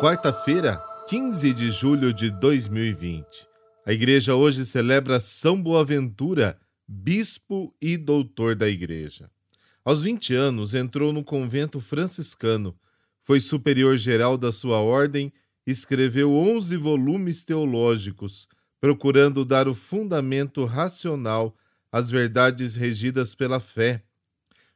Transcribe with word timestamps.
Quarta-feira, 0.00 0.80
15 1.08 1.52
de 1.52 1.72
julho 1.72 2.14
de 2.14 2.30
2020. 2.30 3.26
A 3.84 3.92
igreja 3.92 4.36
hoje 4.36 4.64
celebra 4.64 5.18
São 5.18 5.60
Boaventura, 5.60 6.56
bispo 6.86 7.74
e 7.82 7.96
doutor 7.96 8.54
da 8.54 8.68
igreja. 8.68 9.28
Aos 9.84 10.00
20 10.02 10.36
anos, 10.36 10.72
entrou 10.72 11.12
no 11.12 11.24
convento 11.24 11.80
franciscano, 11.80 12.78
foi 13.24 13.40
superior 13.40 13.96
geral 13.96 14.38
da 14.38 14.52
sua 14.52 14.78
ordem, 14.78 15.32
escreveu 15.66 16.32
11 16.32 16.76
volumes 16.76 17.42
teológicos, 17.42 18.46
procurando 18.80 19.44
dar 19.44 19.66
o 19.66 19.74
fundamento 19.74 20.64
racional 20.64 21.56
às 21.90 22.08
verdades 22.08 22.76
regidas 22.76 23.34
pela 23.34 23.58
fé. 23.58 24.04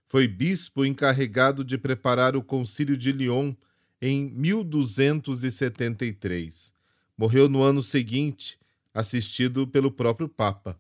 Foi 0.09 0.27
bispo 0.27 0.85
encarregado 0.85 1.65
de 1.65 1.79
preparar 1.79 2.35
o 2.35 2.43
Concílio 2.43 2.97
de 2.97 3.13
Lyon 3.13 3.55
em 4.03 4.29
1273. 4.35 6.75
Morreu 7.17 7.49
no 7.49 7.63
ano 7.63 7.83
seguinte, 7.85 8.59
assistido 8.93 9.69
pelo 9.69 9.93
próprio 9.93 10.29
Papa. 10.29 10.77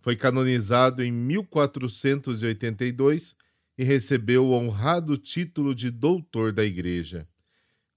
Foi 0.00 0.14
canonizado 0.14 1.02
em 1.02 1.10
1482 1.10 3.34
e 3.76 3.82
recebeu 3.82 4.46
o 4.46 4.52
honrado 4.52 5.16
título 5.16 5.74
de 5.74 5.90
doutor 5.90 6.52
da 6.52 6.64
Igreja. 6.64 7.26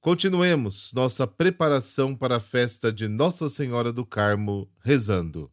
Continuemos 0.01 0.91
nossa 0.93 1.27
preparação 1.27 2.15
para 2.15 2.37
a 2.37 2.39
festa 2.39 2.91
de 2.91 3.07
Nossa 3.07 3.47
Senhora 3.49 3.93
do 3.93 4.03
Carmo 4.03 4.67
rezando. 4.83 5.51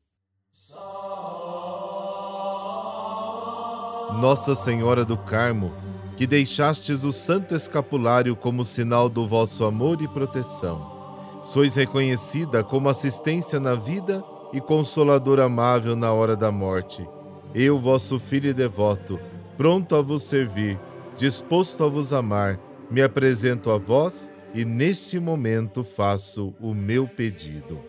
Nossa 4.20 4.56
Senhora 4.56 5.04
do 5.04 5.16
Carmo, 5.16 5.72
que 6.20 6.26
deixastes 6.26 7.02
o 7.02 7.12
santo 7.12 7.54
escapulário 7.54 8.36
como 8.36 8.62
sinal 8.62 9.08
do 9.08 9.26
vosso 9.26 9.64
amor 9.64 10.02
e 10.02 10.06
proteção. 10.06 11.40
Sois 11.42 11.74
reconhecida 11.74 12.62
como 12.62 12.90
assistência 12.90 13.58
na 13.58 13.74
vida 13.74 14.22
e 14.52 14.60
consolador 14.60 15.40
amável 15.40 15.96
na 15.96 16.12
hora 16.12 16.36
da 16.36 16.52
morte. 16.52 17.08
Eu, 17.54 17.80
vosso 17.80 18.18
filho 18.18 18.52
devoto, 18.52 19.18
pronto 19.56 19.96
a 19.96 20.02
vos 20.02 20.24
servir, 20.24 20.78
disposto 21.16 21.82
a 21.84 21.88
vos 21.88 22.12
amar, 22.12 22.60
me 22.90 23.00
apresento 23.00 23.70
a 23.70 23.78
vós 23.78 24.30
e 24.52 24.62
neste 24.62 25.18
momento 25.18 25.82
faço 25.82 26.54
o 26.60 26.74
meu 26.74 27.08
pedido. 27.08 27.80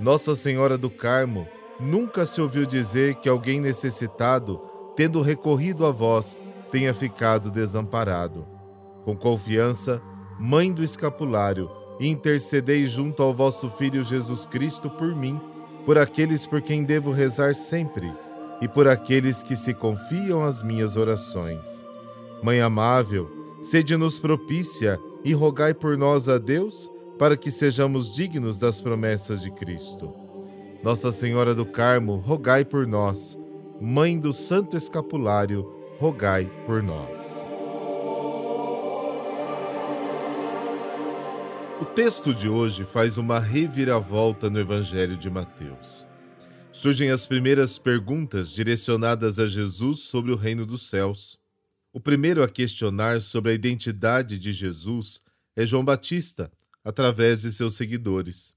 Nossa 0.00 0.34
Senhora 0.34 0.78
do 0.78 0.88
Carmo, 0.88 1.46
nunca 1.78 2.24
se 2.24 2.40
ouviu 2.40 2.64
dizer 2.64 3.16
que 3.16 3.28
alguém 3.28 3.60
necessitado, 3.60 4.62
tendo 4.96 5.20
recorrido 5.20 5.84
a 5.84 5.90
vós, 5.90 6.42
tenha 6.70 6.94
ficado 6.94 7.50
desamparado. 7.50 8.46
Com 9.04 9.16
confiança, 9.16 10.00
Mãe 10.38 10.72
do 10.72 10.82
Escapulário, 10.82 11.70
intercedei 12.00 12.86
junto 12.86 13.22
ao 13.22 13.34
vosso 13.34 13.68
Filho 13.68 14.02
Jesus 14.02 14.46
Cristo 14.46 14.88
por 14.88 15.14
mim, 15.14 15.38
por 15.84 15.98
aqueles 15.98 16.46
por 16.46 16.62
quem 16.62 16.82
devo 16.84 17.10
rezar 17.10 17.54
sempre 17.54 18.10
e 18.60 18.68
por 18.68 18.88
aqueles 18.88 19.42
que 19.42 19.56
se 19.56 19.74
confiam 19.74 20.44
às 20.44 20.62
minhas 20.62 20.96
orações. 20.96 21.84
Mãe 22.42 22.60
amável, 22.60 23.30
sede-nos 23.62 24.18
propícia 24.18 24.98
e 25.24 25.32
rogai 25.34 25.74
por 25.74 25.96
nós 25.96 26.28
a 26.28 26.38
Deus, 26.38 26.90
para 27.18 27.36
que 27.36 27.50
sejamos 27.50 28.14
dignos 28.14 28.58
das 28.58 28.80
promessas 28.80 29.42
de 29.42 29.50
Cristo. 29.50 30.14
Nossa 30.82 31.12
Senhora 31.12 31.54
do 31.54 31.66
Carmo, 31.66 32.16
rogai 32.16 32.64
por 32.64 32.86
nós. 32.86 33.38
Mãe 33.78 34.18
do 34.18 34.32
Santo 34.32 34.76
Escapulário, 34.76 35.79
rogai 36.00 36.46
por 36.64 36.82
nós. 36.82 37.46
O 41.78 41.84
texto 41.84 42.32
de 42.32 42.48
hoje 42.48 42.86
faz 42.86 43.18
uma 43.18 43.38
reviravolta 43.38 44.48
no 44.48 44.58
Evangelho 44.58 45.14
de 45.14 45.28
Mateus. 45.28 46.06
Surgem 46.72 47.10
as 47.10 47.26
primeiras 47.26 47.78
perguntas 47.78 48.50
direcionadas 48.50 49.38
a 49.38 49.46
Jesus 49.46 50.00
sobre 50.00 50.32
o 50.32 50.36
reino 50.36 50.64
dos 50.64 50.88
céus. 50.88 51.38
O 51.92 52.00
primeiro 52.00 52.42
a 52.42 52.48
questionar 52.48 53.20
sobre 53.20 53.52
a 53.52 53.54
identidade 53.54 54.38
de 54.38 54.54
Jesus 54.54 55.20
é 55.54 55.66
João 55.66 55.84
Batista, 55.84 56.50
através 56.82 57.42
de 57.42 57.52
seus 57.52 57.74
seguidores. 57.74 58.54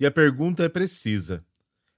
E 0.00 0.06
a 0.06 0.10
pergunta 0.10 0.64
é 0.64 0.68
precisa: 0.70 1.44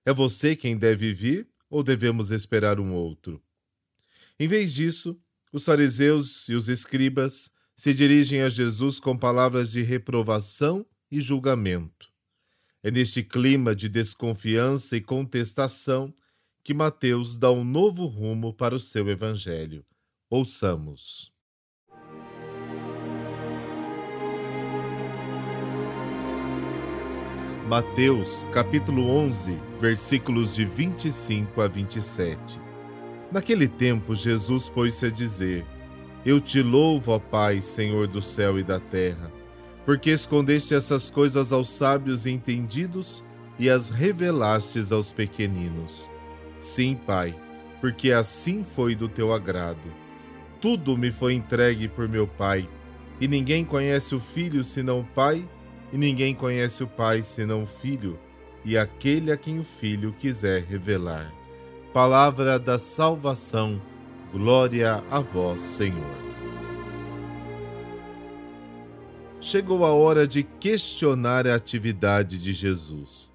é 0.05 0.13
você 0.13 0.57
quem 0.57 0.77
deve 0.77 1.15
vir 1.15 1.47
ou 1.71 1.85
devemos 1.85 2.33
esperar 2.33 2.81
um 2.81 2.93
outro? 2.93 3.41
Em 4.41 4.47
vez 4.47 4.73
disso, 4.73 5.19
os 5.53 5.65
fariseus 5.65 6.49
e 6.49 6.55
os 6.55 6.69
escribas 6.69 7.51
se 7.75 7.93
dirigem 7.93 8.43
a 8.43 8.49
Jesus 8.49 9.01
com 9.01 9.17
palavras 9.17 9.73
de 9.73 9.83
reprovação 9.83 10.87
e 11.11 11.21
julgamento. 11.21 12.09
É 12.83 12.91
neste 12.91 13.23
clima 13.23 13.75
de 13.75 13.89
desconfiança 13.89 14.97
e 14.97 15.01
contestação 15.01 16.15
que 16.63 16.73
Mateus 16.73 17.37
dá 17.37 17.51
um 17.51 17.65
novo 17.65 18.07
rumo 18.07 18.55
para 18.55 18.75
o 18.75 18.81
seu 18.81 19.09
evangelho. 19.09 19.85
Ouçamos. 20.31 21.33
Mateus, 27.69 28.45
capítulo 28.53 29.11
11, 29.11 29.59
versículos 29.81 30.55
de 30.55 30.65
25 30.65 31.61
a 31.61 31.69
27. 31.69 32.68
Naquele 33.31 33.69
tempo, 33.69 34.17
Jesus 34.17 34.69
pôs-se 34.71 35.07
a 35.07 35.11
dizer: 35.11 35.65
Eu 36.25 36.41
te 36.41 36.63
louvo, 36.63 37.13
ó 37.13 37.19
Pai, 37.19 37.61
Senhor 37.61 38.07
do 38.07 38.23
céu 38.23 38.59
e 38.59 38.63
da 38.63 38.81
terra, 38.81 39.31
porque 39.85 40.11
escondeste 40.11 40.75
essas 40.75 41.11
coisas 41.11 41.53
aos 41.53 41.69
sábios 41.69 42.25
e 42.25 42.31
entendidos 42.31 43.23
e 43.59 43.69
as 43.69 43.91
revelastes 43.91 44.93
aos 44.93 45.13
pequeninos. 45.13 46.09
Sim, 46.59 46.99
Pai, 47.07 47.39
porque 47.81 48.13
assim 48.13 48.65
foi 48.65 48.95
do 48.95 49.09
teu 49.09 49.33
agrado. 49.33 49.93
Tudo 50.61 50.97
me 50.97 51.11
foi 51.11 51.35
entregue 51.35 51.87
por 51.87 52.09
meu 52.09 52.27
Pai, 52.27 52.69
e 53.21 53.29
ninguém 53.29 53.65
conhece 53.65 54.15
o 54.15 54.21
Filho 54.21 54.65
senão 54.65 55.01
o 55.01 55.05
Pai, 55.05 55.47
e 55.93 55.99
ninguém 55.99 56.35
conhece 56.35 56.83
o 56.83 56.89
Pai 56.89 57.23
senão 57.23 57.65
o 57.65 57.67
Filho, 57.67 58.19
e 58.65 58.77
aquele 58.77 59.31
a 59.31 59.37
quem 59.37 59.59
o 59.59 59.65
Filho 59.65 60.15
quiser 60.19 60.65
revelar. 60.65 61.38
Palavra 61.99 62.61
da 62.61 62.79
salvação, 62.79 63.83
glória 64.31 65.05
a 65.11 65.19
vós, 65.19 65.61
Senhor. 65.61 66.17
Chegou 69.41 69.85
a 69.85 69.93
hora 69.93 70.25
de 70.25 70.45
questionar 70.45 71.45
a 71.49 71.57
atividade 71.57 72.39
de 72.39 72.53
Jesus. 72.53 73.33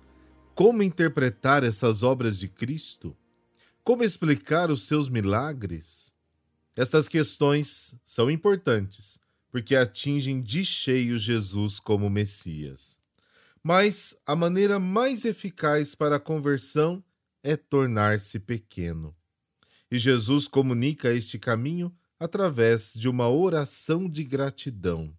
Como 0.56 0.81
interpretar 0.81 1.62
essas 1.62 2.03
obras 2.03 2.40
de 2.40 2.47
Cristo? 2.47 3.13
Como 3.84 4.01
explicar 4.01 4.72
os 4.72 4.88
seus 4.88 5.09
milagres? 5.09 6.13
Estas 6.74 7.09
questões 7.09 7.94
são 8.06 8.31
importantes, 8.31 9.19
porque 9.51 9.75
atingem 9.75 10.41
de 10.41 10.63
cheio 10.63 11.18
Jesus 11.18 11.81
como 11.81 12.09
Messias. 12.09 12.97
Mas 13.62 14.16
a 14.25 14.38
maneira 14.38 14.80
mais 14.80 15.25
eficaz 15.25 15.95
para 15.95 16.16
a 16.16 16.19
conversão 16.19 17.03
é 17.44 17.56
tornar-se 17.58 18.40
pequeno. 18.40 19.16
E 19.92 20.00
Jesus 20.00 20.48
comunica 20.48 21.14
este 21.14 21.38
caminho 21.38 21.94
através 22.20 22.94
de 22.96 23.09
uma 23.09 23.30
oração 23.30 24.09
de 24.09 24.24
gratidão. 24.24 25.16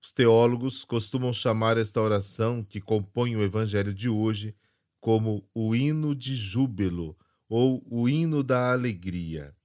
Os 0.00 0.12
teólogos 0.12 0.84
costumam 0.84 1.32
chamar 1.32 1.78
esta 1.78 2.00
oração 2.00 2.62
que 2.62 2.80
compõe 2.80 3.34
o 3.34 3.42
evangelho 3.42 3.92
de 3.92 4.08
hoje 4.08 4.54
como 5.00 5.48
o 5.54 5.74
hino 5.74 6.14
de 6.14 6.36
júbilo 6.36 7.16
ou 7.48 7.82
o 7.90 8.08
hino 8.08 8.44
da 8.44 8.70
alegria 8.72 9.56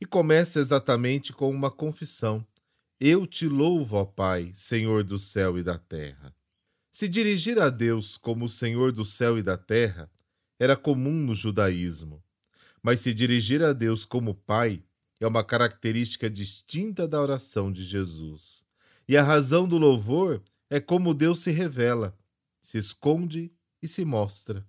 e 0.00 0.04
começa 0.04 0.60
exatamente 0.60 1.32
com 1.32 1.50
uma 1.50 1.70
confissão: 1.70 2.46
Eu 3.00 3.26
te 3.26 3.48
louvo, 3.48 3.96
ó 3.96 4.04
Pai, 4.04 4.52
Senhor 4.54 5.02
do 5.04 5.18
céu 5.18 5.58
e 5.58 5.62
da 5.62 5.78
terra. 5.78 6.34
Se 6.92 7.08
dirigir 7.08 7.58
a 7.58 7.68
Deus 7.68 8.16
como 8.16 8.48
Senhor 8.48 8.92
do 8.92 9.04
céu 9.04 9.38
e 9.38 9.42
da 9.42 9.56
terra 9.56 10.10
era 10.58 10.76
comum 10.76 11.12
no 11.12 11.34
judaísmo, 11.34 12.22
mas 12.82 13.00
se 13.00 13.12
dirigir 13.12 13.62
a 13.62 13.72
Deus 13.72 14.04
como 14.04 14.34
Pai 14.34 14.82
é 15.20 15.26
uma 15.26 15.44
característica 15.44 16.28
distinta 16.28 17.06
da 17.08 17.20
oração 17.20 17.72
de 17.72 17.84
Jesus. 17.84 18.64
E 19.08 19.16
a 19.16 19.22
razão 19.22 19.66
do 19.68 19.78
louvor 19.78 20.42
é 20.68 20.80
como 20.80 21.14
Deus 21.14 21.40
se 21.40 21.50
revela, 21.50 22.16
se 22.60 22.78
esconde 22.78 23.52
e 23.82 23.88
se 23.88 24.04
mostra 24.04 24.66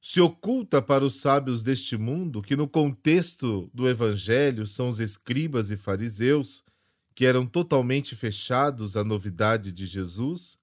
se 0.00 0.20
oculta 0.20 0.80
para 0.80 1.04
os 1.04 1.16
sábios 1.16 1.62
deste 1.62 1.96
mundo, 1.96 2.40
que 2.40 2.56
no 2.56 2.68
contexto 2.68 3.70
do 3.74 3.88
evangelho 3.88 4.66
são 4.66 4.88
os 4.88 5.00
escribas 5.00 5.70
e 5.70 5.76
fariseus, 5.76 6.64
que 7.14 7.26
eram 7.26 7.44
totalmente 7.44 8.14
fechados 8.14 8.96
à 8.96 9.02
novidade 9.02 9.72
de 9.72 9.86
Jesus, 9.86 10.56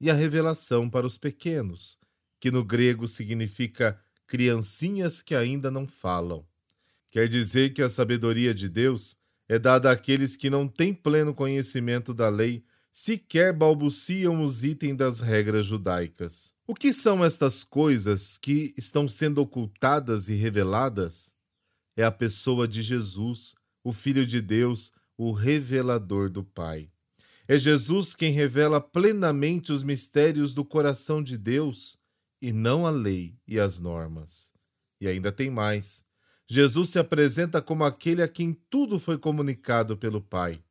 e 0.00 0.08
a 0.08 0.14
revelação 0.14 0.88
para 0.88 1.06
os 1.06 1.18
pequenos, 1.18 1.98
que 2.40 2.50
no 2.50 2.64
grego 2.64 3.08
significa 3.08 4.00
criancinhas 4.28 5.22
que 5.22 5.34
ainda 5.34 5.70
não 5.70 5.88
falam. 5.88 6.46
Quer 7.10 7.26
dizer 7.26 7.72
que 7.72 7.82
a 7.82 7.88
sabedoria 7.88 8.54
de 8.54 8.68
Deus 8.68 9.16
é 9.48 9.58
dada 9.58 9.90
àqueles 9.90 10.36
que 10.36 10.50
não 10.50 10.68
têm 10.68 10.92
pleno 10.92 11.34
conhecimento 11.34 12.12
da 12.12 12.28
lei, 12.28 12.62
sequer 12.92 13.52
balbuciam 13.52 14.42
os 14.44 14.62
itens 14.62 14.96
das 14.96 15.20
regras 15.20 15.64
judaicas. 15.64 16.52
O 16.66 16.74
que 16.74 16.92
são 16.92 17.24
estas 17.24 17.64
coisas 17.64 18.36
que 18.36 18.74
estão 18.76 19.08
sendo 19.08 19.40
ocultadas 19.40 20.28
e 20.28 20.34
reveladas? 20.34 21.32
É 21.96 22.04
a 22.04 22.12
pessoa 22.12 22.68
de 22.68 22.82
Jesus, 22.82 23.54
o 23.82 23.92
Filho 23.92 24.26
de 24.26 24.42
Deus, 24.42 24.92
o 25.16 25.32
revelador 25.32 26.28
do 26.28 26.44
Pai. 26.44 26.90
É 27.48 27.58
Jesus 27.58 28.14
quem 28.14 28.30
revela 28.30 28.78
plenamente 28.78 29.72
os 29.72 29.82
mistérios 29.82 30.52
do 30.52 30.62
coração 30.62 31.22
de 31.22 31.38
Deus 31.38 31.97
e 32.40 32.52
não 32.52 32.86
a 32.86 32.90
lei 32.90 33.36
e 33.46 33.58
as 33.58 33.78
normas. 33.78 34.52
E 35.00 35.08
ainda 35.08 35.30
tem 35.32 35.50
mais. 35.50 36.04
Jesus 36.46 36.90
se 36.90 36.98
apresenta 36.98 37.60
como 37.60 37.84
aquele 37.84 38.22
a 38.22 38.28
quem 38.28 38.54
tudo 38.70 38.98
foi 38.98 39.18
comunicado 39.18 39.96
pelo 39.96 40.20
Pai. 40.20 40.62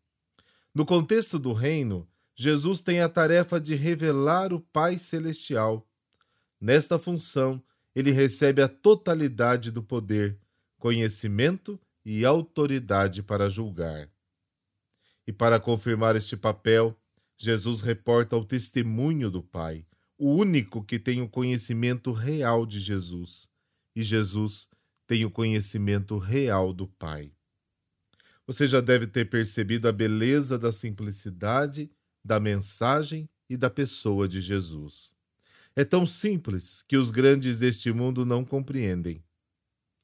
No 0.74 0.86
contexto 0.86 1.38
do 1.38 1.54
reino, 1.54 2.08
Jesus 2.36 2.82
tem 2.82 3.02
a 3.02 3.10
tarefa 3.10 3.60
de 3.60 3.76
revelar 3.76 4.54
o 4.54 4.60
Pai 4.60 4.98
Celestial. 4.98 5.88
Nesta 6.60 7.00
função, 7.00 7.64
ele 7.96 8.12
recebe 8.12 8.62
a 8.62 8.68
totalidade 8.68 9.72
do 9.72 9.82
poder, 9.82 10.38
conhecimento 10.78 11.80
e 12.06 12.24
autoridade 12.24 13.24
para 13.24 13.50
julgar. 13.50 14.10
E 15.26 15.34
para 15.34 15.60
confirmar 15.60 16.16
este 16.16 16.38
papel, 16.38 16.96
Jesus 17.38 17.82
reporta 17.82 18.38
o 18.38 18.46
testemunho 18.46 19.30
do 19.30 19.44
Pai, 19.44 19.86
o 20.18 20.34
único 20.34 20.84
que 20.84 20.98
tem 20.98 21.22
o 21.22 21.30
conhecimento 21.30 22.12
real 22.12 22.66
de 22.66 22.80
Jesus. 22.80 23.48
E 23.96 24.04
Jesus 24.04 24.68
tem 25.06 25.24
o 25.26 25.32
conhecimento 25.32 26.18
real 26.18 26.74
do 26.74 26.88
Pai. 26.88 27.32
Você 28.46 28.68
já 28.68 28.82
deve 28.82 29.08
ter 29.08 29.30
percebido 29.30 29.88
a 29.88 29.92
beleza 29.92 30.58
da 30.58 30.72
simplicidade, 30.72 31.92
da 32.24 32.40
mensagem 32.40 33.30
e 33.50 33.56
da 33.56 33.70
pessoa 33.70 34.28
de 34.28 34.42
Jesus. 34.42 35.14
É 35.76 35.86
tão 35.86 36.08
simples 36.08 36.84
que 36.88 36.98
os 36.98 37.12
grandes 37.12 37.60
deste 37.60 37.92
mundo 37.92 38.26
não 38.26 38.44
compreendem. 38.44 39.24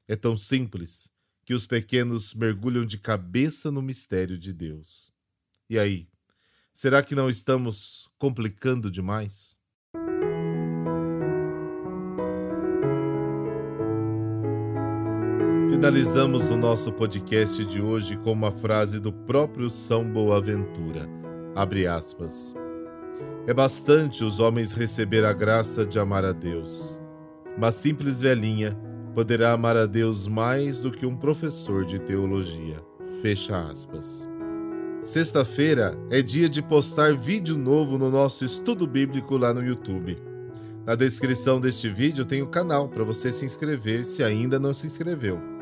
É 0.07 0.15
tão 0.15 0.37
simples 0.37 1.09
que 1.45 1.53
os 1.53 1.65
pequenos 1.65 2.33
mergulham 2.33 2.85
de 2.85 2.97
cabeça 2.97 3.71
no 3.71 3.81
mistério 3.81 4.37
de 4.37 4.53
Deus. 4.53 5.11
E 5.69 5.79
aí, 5.79 6.07
será 6.73 7.01
que 7.01 7.15
não 7.15 7.29
estamos 7.29 8.09
complicando 8.17 8.91
demais? 8.91 9.57
Finalizamos 15.83 16.49
o 16.49 16.55
nosso 16.55 16.93
podcast 16.93 17.65
de 17.65 17.81
hoje 17.81 18.15
com 18.15 18.31
uma 18.31 18.53
frase 18.53 19.01
do 19.01 19.11
próprio 19.11 19.69
São 19.69 20.09
Boaventura. 20.09 21.09
Abre 21.53 21.85
aspas. 21.85 22.55
É 23.45 23.53
bastante 23.53 24.23
os 24.23 24.39
homens 24.39 24.71
receber 24.71 25.25
a 25.25 25.33
graça 25.33 25.85
de 25.85 25.99
amar 25.99 26.23
a 26.23 26.31
Deus. 26.31 27.01
Uma 27.57 27.69
simples 27.69 28.21
velhinha 28.21 28.79
poderá 29.13 29.51
amar 29.51 29.75
a 29.75 29.85
Deus 29.85 30.25
mais 30.25 30.79
do 30.79 30.89
que 30.89 31.05
um 31.05 31.17
professor 31.17 31.83
de 31.83 31.99
teologia. 31.99 32.81
Fecha 33.21 33.65
aspas. 33.65 34.29
Sexta-feira 35.03 35.97
é 36.09 36.21
dia 36.21 36.47
de 36.47 36.61
postar 36.61 37.13
vídeo 37.13 37.57
novo 37.57 37.97
no 37.97 38.09
nosso 38.09 38.45
estudo 38.45 38.87
bíblico 38.87 39.35
lá 39.35 39.53
no 39.53 39.61
YouTube. 39.61 40.17
Na 40.85 40.95
descrição 40.95 41.59
deste 41.59 41.89
vídeo 41.89 42.23
tem 42.23 42.41
o 42.41 42.47
canal 42.47 42.87
para 42.87 43.03
você 43.03 43.33
se 43.33 43.43
inscrever 43.43 44.05
se 44.05 44.23
ainda 44.23 44.57
não 44.57 44.73
se 44.73 44.87
inscreveu. 44.87 45.52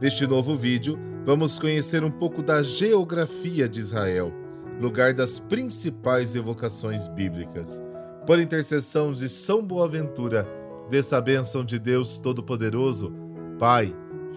Neste 0.00 0.26
novo 0.26 0.56
vídeo, 0.56 0.98
vamos 1.24 1.58
conhecer 1.58 2.04
um 2.04 2.10
pouco 2.10 2.42
da 2.42 2.62
geografia 2.62 3.66
de 3.66 3.80
Israel, 3.80 4.30
lugar 4.78 5.14
das 5.14 5.40
principais 5.40 6.34
evocações 6.34 7.08
bíblicas. 7.08 7.80
Por 8.26 8.38
intercessão 8.38 9.12
de 9.12 9.26
São 9.26 9.64
Boaventura, 9.64 10.46
dessa 10.90 11.18
bênção 11.18 11.64
de 11.64 11.78
Deus 11.78 12.18
Todo-Poderoso, 12.18 13.10
Pai, 13.58 13.96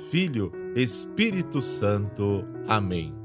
Filho, 0.09 0.51
Espírito 0.75 1.61
Santo. 1.61 2.45
Amém. 2.65 3.18